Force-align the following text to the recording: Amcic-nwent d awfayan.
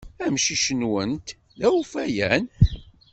Amcic-nwent 0.25 1.27
d 1.57 1.59
awfayan. 1.69 2.45